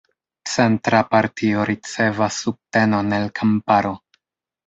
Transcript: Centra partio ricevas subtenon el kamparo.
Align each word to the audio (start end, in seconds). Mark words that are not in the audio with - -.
Centra 0.51 1.01
partio 1.09 1.65
ricevas 1.71 2.39
subtenon 2.45 3.17
el 3.19 3.27
kamparo. 3.41 3.93